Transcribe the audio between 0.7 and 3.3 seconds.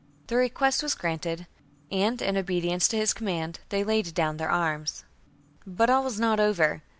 was granted; and, in obedience to his